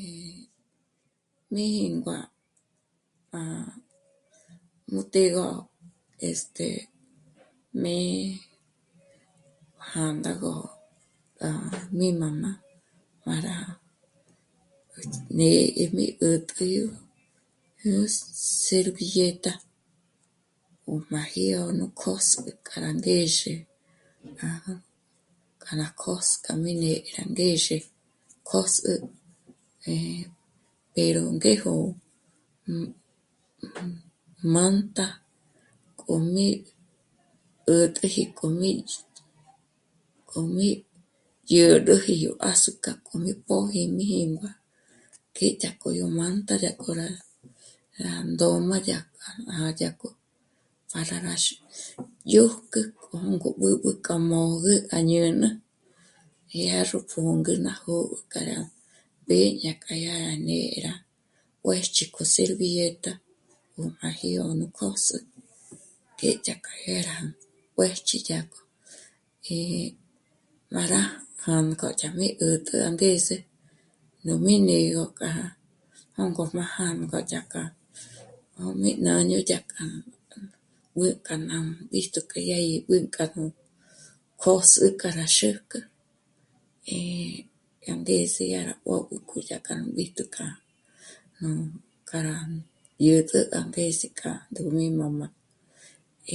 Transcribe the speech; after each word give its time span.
Eh, 0.00 0.38
mí 1.52 1.64
jíngua 1.78 2.18
pa... 3.30 3.40
nú 4.92 5.00
të̌'ëgö, 5.12 5.46
este..., 6.28 6.64
mí 7.82 7.96
jā̂ndāgö 9.90 10.52
gá 11.38 11.50
mí 11.98 12.06
mā́mā, 12.20 12.50
má 13.24 13.34
rá 13.46 13.56
né'ejmé 15.36 16.04
'ä̀t'ä 16.24 16.64
yó 16.76 16.86
jyús... 17.82 18.16
servilleta 18.66 19.52
o 20.90 20.92
máji 21.12 21.42
yó 21.54 21.62
nú 21.78 21.86
kjö́s'ü 22.00 22.40
k'a 22.66 22.76
rá 22.84 22.90
ndéxe, 23.00 23.52
k'a 25.60 25.72
rá 25.80 25.86
kjö́s'ü 26.00 26.34
k'a 26.44 26.52
rí 26.64 26.72
né'e 26.82 27.12
angexe 27.22 27.76
kjö́s'ü, 28.48 28.92
eh..., 29.90 30.24
pero 30.94 31.22
ngéjo 31.36 31.72
m... 32.80 32.84
mânta 34.54 35.06
k'o 36.00 36.14
mí 36.34 36.46
'ä̀t'äji 36.60 38.24
k'o 38.38 38.46
mí 38.60 38.70
ndzh..., 38.78 39.06
k'o 40.28 40.40
mí 40.56 40.68
dyä̀rüji 41.48 42.28
ázuca 42.50 42.90
k'o 43.06 43.14
mí 43.24 43.32
póji 43.46 43.82
mí 43.96 44.04
jíngua 44.14 44.50
k'e 45.34 45.46
dyá 45.60 45.70
k'o 45.80 45.88
yó 45.98 46.06
mânta 46.18 46.52
dyá 46.62 46.72
k'o 46.80 46.90
rá... 47.00 47.08
rá 48.02 48.12
ndôm'a 48.32 48.76
dyá 48.86 48.98
k'a 49.16 49.28
ná'a 49.46 49.68
dyá 49.78 49.90
k'o 50.00 50.08
para 50.92 51.16
rá 51.26 51.34
x... 51.44 51.46
dyójk'ü 52.30 52.80
k'o 53.02 53.14
jângo 53.22 53.48
b'ǚb'ü 53.60 53.90
k'a 54.06 54.14
môgü 54.30 54.74
à 54.96 54.98
ñä̌'nä 55.10 55.48
dyá 56.50 56.78
ró 56.88 56.98
pjö̌ngu 57.08 57.54
ná 57.66 57.72
jó'o 57.82 58.18
k'a 58.32 58.40
rá 58.50 58.58
mbé'e 59.22 59.48
ñá 59.62 59.72
k'a 59.82 59.94
rá 60.24 60.32
né'e 60.46 60.76
rá 60.86 60.94
juë̌jch'i 61.62 62.04
k'o 62.14 62.22
servilleta 62.34 63.12
'o 63.76 63.82
máji 63.98 64.28
yó 64.36 64.44
ngôs'ü 64.60 65.18
k'e 66.18 66.30
dyá 66.44 66.54
k'a 66.64 66.74
yá 66.86 66.98
rá 67.08 67.16
juë̌jch'i 67.74 68.18
dyá 68.26 68.40
k'o 68.52 68.60
í'i 69.54 69.84
má 70.72 70.82
rá 70.92 71.02
jângo 71.42 71.88
yá 72.00 72.08
mí 72.18 72.28
'ä̀t'ä 72.36 72.74
angeze 72.88 73.36
rú 74.24 74.34
mí 74.44 74.54
né'egö 74.68 75.04
k'a 75.18 75.30
jângo 76.16 76.44
má 76.56 76.64
já'a 76.70 76.86
jângo 76.94 77.20
dyá 77.30 77.40
k'a. 77.52 77.62
'ó 77.72 78.64
mí 78.82 78.90
ñâño 79.04 79.38
dyá 79.48 79.58
k'a 79.72 79.84
b'ǘ 80.96 81.10
k'a 81.26 81.34
nà 81.48 81.56
kjâ'a 81.56 81.86
b'íjtu 81.90 82.20
k'a 82.30 82.40
yá 82.50 82.58
gí 82.66 82.76
b'ǘnk'a 82.88 83.24
gó 83.34 83.44
kjôs'ü 84.40 84.86
k'a 85.00 85.10
rá 85.18 85.26
xǘjkjü, 85.36 85.78
í 86.96 86.98
yá 87.86 87.94
ndés'e 88.02 88.42
dyá 88.48 88.60
rá 88.68 88.74
b'ób'ü 88.84 89.16
k'o 89.28 89.36
dyá 89.46 89.58
k'a 89.64 89.74
nú 89.78 89.86
b'íjtu 89.96 90.24
k'a 90.34 90.46
nú... 91.40 91.50
k'a 92.08 92.18
rá 92.26 92.36
dyä̀t'ä 93.02 93.38
angezi 93.58 94.08
k'a 94.20 94.32
'ùni 94.58 94.86
mā́mā, 94.98 95.26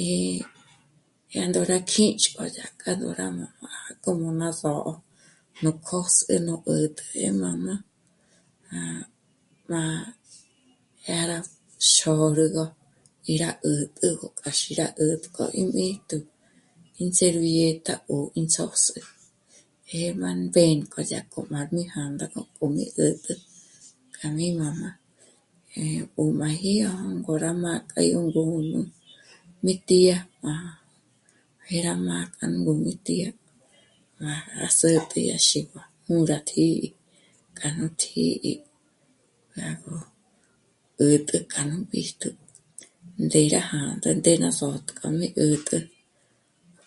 í 0.05 0.07
dyá 1.31 1.43
ndó 1.49 1.61
rá 1.71 1.77
kíchi 1.91 2.29
k'o 2.35 2.43
yá 2.57 2.65
k'a 2.81 2.89
ndóra 2.95 3.27
nú 3.37 3.45
má 3.61 3.71
jók'o 4.03 4.29
ná 4.41 4.49
só'o 4.61 4.93
nú 5.63 5.71
kjôs'ü 5.87 6.35
nú 6.47 6.55
'ä̀t'ä 6.61 7.05
yó 7.23 7.31
nána, 7.41 7.75
à, 8.77 8.77
má 9.69 9.81
dyá 11.03 11.19
rá 11.31 11.39
xôrügö 11.93 12.65
í 13.31 13.33
rá 13.41 13.51
'ä̀t'ägö 13.57 14.27
k'a 14.39 14.49
rí 14.51 14.57
xíra 14.59 14.87
'ä̀t'göji 14.91 15.55
í 15.61 15.63
m'íjtu 15.73 16.17
ín 17.01 17.09
servilleta 17.17 17.93
'ó 18.01 18.17
ín 18.39 18.45
ts'óts'ü, 18.53 18.99
jé 19.89 20.03
má 20.21 20.29
mbênk'o 20.45 20.99
dyá 21.09 21.19
k'o 21.31 21.41
má 21.51 21.59
mí 21.71 21.81
jā̂ndāgö 21.93 22.41
k'o 22.55 22.65
mí 22.75 22.85
'ä̀t'ä 22.97 23.33
k'a 24.15 24.27
mí 24.37 24.47
mā́mā, 24.59 24.89
eh, 25.77 26.01
'ó 26.17 26.23
máji 26.39 26.71
yó 26.85 26.91
ngó 27.19 27.33
rá 27.43 27.51
mâ'a 27.63 27.79
k'a 27.91 28.01
yó 28.11 28.19
ngǔm'ü 28.27 28.81
mí 29.63 29.73
tía 29.87 30.17
má... 30.43 30.53
jé 31.67 31.77
rá 31.87 31.93
mâ'a 32.07 32.25
k'a 32.35 32.45
ngǔm'ü 32.61 32.87
ín 32.91 32.99
tía, 33.07 33.29
má 34.21 34.31
rá 34.61 34.67
sä̌tji 34.79 35.19
rá 35.31 35.37
xí'i 35.47 35.79
ngú'u 36.07 36.25
rá 36.31 36.37
tǐ'i, 36.49 36.89
k'a 37.57 37.67
nú 37.77 37.85
tjǐ'i 38.01 38.51
dyá 39.55 39.69
gó 39.83 39.95
'ä̀t'ä 40.99 41.37
k'a 41.51 41.61
nú 41.69 41.77
b'íjtu 41.91 42.29
ndé 43.25 43.39
rá 43.53 43.61
jā̂ndā 43.69 44.09
ndé 44.19 44.31
rá 44.43 44.49
sót'ü 44.59 44.91
k'a 44.99 45.07
mí 45.19 45.27
'ä̀t'ä 45.37 45.77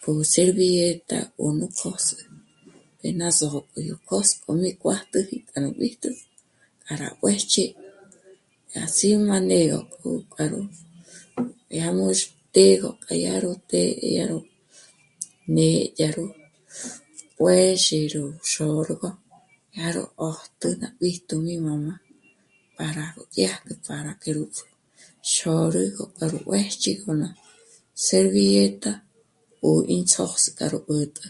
po 0.01 0.11
servilleta 0.33 1.19
ó 1.45 1.47
nú 1.59 1.67
kjôs'ü, 1.79 2.17
ndé 2.99 3.09
ná 3.21 3.29
s'ó'o 3.39 3.59
k'o 3.71 3.79
yó 3.89 3.97
kjôs'ü 4.07 4.35
k'o 4.43 4.53
mí 4.63 4.71
kuájtüji 4.81 5.37
k'a 5.49 5.59
nú 5.65 5.71
b'íjtu 5.79 6.11
k'a 6.85 6.93
rá 7.01 7.09
juë̌jchji, 7.19 7.65
yá 8.75 8.83
sí'i 8.95 9.19
má 9.29 9.37
né'egö 9.49 9.79
k'o 9.93 10.11
k'a 10.35 10.45
ró 10.53 10.61
dyá 11.71 11.87
múxtegö 11.99 12.89
k'o 13.03 13.13
dyá 13.21 13.35
ró 13.45 13.53
të́'ë 13.71 13.95
k'a 14.01 14.05
dyá 14.11 14.25
ró 14.31 14.39
né'e 15.55 15.81
dyá 15.97 16.09
ró 16.19 16.27
juë̌zhi 17.39 18.01
ró 18.15 18.25
xôrgo, 18.53 19.09
dyá 19.75 19.87
ró 19.97 20.05
'ö́jtü 20.25 20.69
k'a 20.73 20.81
nú 20.81 20.97
b'íjtu 21.01 21.35
í 21.55 21.57
mā́mā 21.67 21.95
para 22.77 23.05
gó 23.15 23.23
dyájk'o 23.35 23.73
para 23.87 24.13
que 24.23 24.31
rú 24.37 24.45
xôrügö 25.33 26.03
para 26.17 26.29
ró 26.35 26.39
juë̌jchjigö 26.47 27.11
ná 27.23 27.29
servilleta 28.07 28.93
o 29.69 29.71
ín 29.95 30.03
ts'ósk'a 30.11 30.65
rú 30.73 30.79
'ä̀t'ä 30.93 31.27